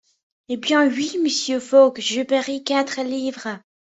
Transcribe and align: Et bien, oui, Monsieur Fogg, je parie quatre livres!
Et 0.49 0.57
bien, 0.57 0.87
oui, 0.89 1.19
Monsieur 1.21 1.59
Fogg, 1.59 1.99
je 2.01 2.23
parie 2.23 2.63
quatre 2.63 3.03
livres! 3.03 3.59